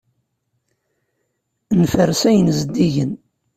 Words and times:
Nferres 1.81 2.23
ayen 2.29 2.49
zeddigen. 2.59 3.11